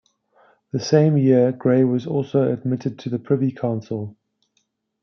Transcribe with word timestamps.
The 0.71 0.79
same 0.79 1.15
year 1.15 1.51
Grey 1.51 1.83
was 1.83 2.07
also 2.07 2.51
admitted 2.51 2.97
to 2.97 3.09
the 3.11 3.19
Privy 3.19 3.51
Council. 3.51 4.17